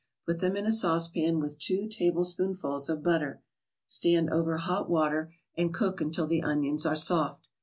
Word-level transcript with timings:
Put 0.25 0.39
them 0.39 0.57
in 0.57 0.65
a 0.65 0.71
saucepan 0.71 1.39
with 1.39 1.59
two 1.59 1.85
tablespoonfuls 1.87 2.89
of 2.89 3.03
butter. 3.03 3.43
Stand 3.85 4.31
over 4.31 4.57
hot 4.57 4.89
water 4.89 5.31
and 5.55 5.71
cook 5.71 6.01
until 6.01 6.25
the 6.25 6.41
onions 6.41 6.87
are 6.87 6.95
soft. 6.95 7.49